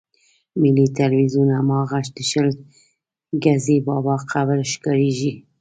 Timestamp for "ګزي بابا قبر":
3.43-4.57